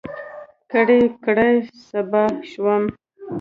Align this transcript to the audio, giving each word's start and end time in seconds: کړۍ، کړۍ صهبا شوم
کړۍ، 0.71 1.03
کړۍ 1.23 1.55
صهبا 1.87 2.23
شوم 2.49 2.83